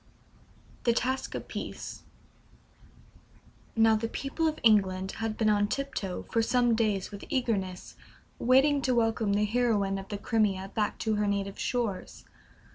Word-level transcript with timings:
THE 0.85 0.93
TASKS 0.93 1.35
OF 1.35 1.47
PEACE. 1.47 2.01
Now, 3.75 3.95
the 3.95 4.07
people 4.07 4.47
of 4.47 4.57
England 4.63 5.11
had 5.21 5.37
been 5.37 5.47
on 5.47 5.67
tiptoe 5.67 6.23
for 6.31 6.41
some 6.41 6.73
days 6.73 7.11
with 7.11 7.23
eagerness, 7.29 7.95
waiting 8.39 8.81
to 8.81 8.95
welcome 8.95 9.33
the 9.33 9.45
heroine 9.45 9.99
of 9.99 10.07
the 10.07 10.17
Crimea 10.17 10.71
back 10.73 10.97
to 11.05 11.17
her 11.17 11.27
native 11.27 11.59
shores. 11.59 12.25